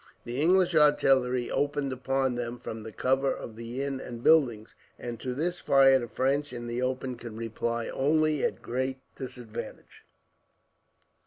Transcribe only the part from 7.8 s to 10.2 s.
only at a great disadvantage.